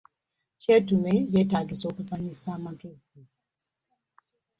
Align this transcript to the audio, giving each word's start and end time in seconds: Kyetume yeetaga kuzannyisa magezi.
Kyetume 0.61 1.13
yeetaga 1.33 1.75
kuzannyisa 1.97 2.49
magezi. 2.65 3.17